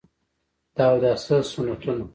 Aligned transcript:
د 0.75 0.77
اوداسه 0.89 1.35
سنتونه: 1.51 2.05